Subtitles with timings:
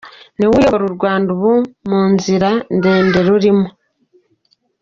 [0.35, 1.51] Niwe uyoboye u Rwanda ubu
[1.89, 3.67] mu nzira ndende rurimo.